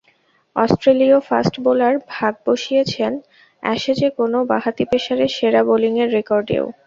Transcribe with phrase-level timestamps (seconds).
[0.55, 3.11] অস্ট্রেলীয় fast bowler ভাগ বসিয়েছেন
[3.63, 6.65] অ্যাশেজে কোনো বাঁহাতি পেসারের সেরা বোলিংয়ের রেকর্ডেও।